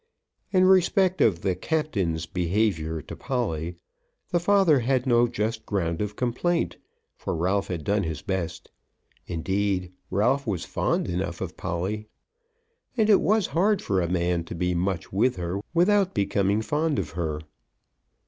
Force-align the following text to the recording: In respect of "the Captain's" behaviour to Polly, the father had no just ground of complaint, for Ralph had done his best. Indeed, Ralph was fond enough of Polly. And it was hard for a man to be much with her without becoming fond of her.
In 0.51 0.65
respect 0.65 1.21
of 1.21 1.41
"the 1.41 1.53
Captain's" 1.53 2.25
behaviour 2.25 3.03
to 3.03 3.15
Polly, 3.15 3.75
the 4.29 4.39
father 4.39 4.79
had 4.79 5.05
no 5.05 5.27
just 5.27 5.63
ground 5.63 6.01
of 6.01 6.15
complaint, 6.15 6.77
for 7.15 7.35
Ralph 7.35 7.67
had 7.67 7.83
done 7.83 8.01
his 8.01 8.23
best. 8.23 8.71
Indeed, 9.27 9.91
Ralph 10.09 10.47
was 10.47 10.65
fond 10.65 11.07
enough 11.07 11.39
of 11.39 11.55
Polly. 11.55 12.07
And 12.97 13.11
it 13.11 13.21
was 13.21 13.45
hard 13.53 13.79
for 13.79 14.01
a 14.01 14.09
man 14.09 14.43
to 14.45 14.55
be 14.55 14.73
much 14.73 15.13
with 15.13 15.35
her 15.35 15.59
without 15.71 16.15
becoming 16.15 16.63
fond 16.63 16.97
of 16.97 17.11
her. 17.11 17.39